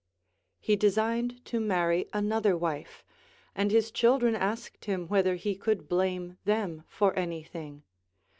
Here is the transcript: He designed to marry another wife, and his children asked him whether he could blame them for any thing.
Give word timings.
He 0.59 0.75
designed 0.75 1.45
to 1.45 1.59
marry 1.59 2.07
another 2.11 2.57
wife, 2.57 3.03
and 3.53 3.69
his 3.69 3.91
children 3.91 4.35
asked 4.35 4.85
him 4.85 5.07
whether 5.07 5.35
he 5.35 5.53
could 5.53 5.87
blame 5.87 6.37
them 6.43 6.85
for 6.87 7.13
any 7.15 7.43
thing. 7.43 7.83